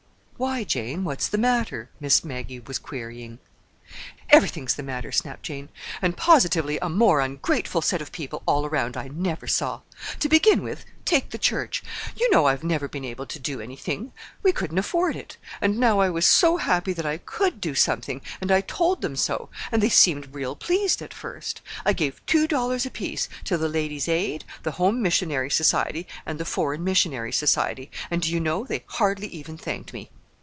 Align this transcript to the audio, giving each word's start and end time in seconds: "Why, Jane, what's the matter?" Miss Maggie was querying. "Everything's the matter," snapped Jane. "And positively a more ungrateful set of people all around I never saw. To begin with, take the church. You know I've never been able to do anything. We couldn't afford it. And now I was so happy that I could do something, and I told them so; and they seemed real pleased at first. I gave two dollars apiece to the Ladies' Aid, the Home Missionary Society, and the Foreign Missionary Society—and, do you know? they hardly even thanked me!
"Why, 0.41 0.63
Jane, 0.63 1.03
what's 1.03 1.27
the 1.27 1.37
matter?" 1.37 1.91
Miss 1.99 2.23
Maggie 2.23 2.59
was 2.59 2.79
querying. 2.79 3.37
"Everything's 4.31 4.73
the 4.73 4.81
matter," 4.81 5.11
snapped 5.11 5.43
Jane. 5.43 5.69
"And 6.01 6.17
positively 6.17 6.79
a 6.81 6.89
more 6.89 7.19
ungrateful 7.21 7.83
set 7.83 8.01
of 8.01 8.11
people 8.11 8.41
all 8.47 8.65
around 8.65 8.97
I 8.97 9.07
never 9.09 9.45
saw. 9.45 9.81
To 10.19 10.27
begin 10.27 10.63
with, 10.63 10.83
take 11.05 11.29
the 11.29 11.37
church. 11.37 11.83
You 12.15 12.27
know 12.31 12.47
I've 12.47 12.63
never 12.63 12.87
been 12.87 13.05
able 13.05 13.27
to 13.27 13.37
do 13.37 13.61
anything. 13.61 14.13
We 14.41 14.51
couldn't 14.51 14.79
afford 14.79 15.15
it. 15.15 15.37
And 15.61 15.77
now 15.77 15.99
I 15.99 16.09
was 16.09 16.25
so 16.25 16.57
happy 16.57 16.93
that 16.93 17.05
I 17.05 17.19
could 17.19 17.61
do 17.61 17.75
something, 17.75 18.19
and 18.41 18.51
I 18.51 18.61
told 18.61 19.03
them 19.03 19.15
so; 19.15 19.49
and 19.71 19.79
they 19.79 19.89
seemed 19.89 20.33
real 20.33 20.55
pleased 20.55 21.03
at 21.03 21.13
first. 21.13 21.61
I 21.85 21.93
gave 21.93 22.19
two 22.25 22.47
dollars 22.47 22.83
apiece 22.83 23.29
to 23.43 23.59
the 23.59 23.69
Ladies' 23.69 24.07
Aid, 24.09 24.43
the 24.63 24.71
Home 24.71 25.03
Missionary 25.03 25.51
Society, 25.51 26.07
and 26.25 26.39
the 26.39 26.45
Foreign 26.45 26.83
Missionary 26.83 27.31
Society—and, 27.31 28.23
do 28.23 28.31
you 28.33 28.39
know? 28.39 28.63
they 28.63 28.83
hardly 28.87 29.27
even 29.27 29.55
thanked 29.55 29.93
me! 29.93 30.09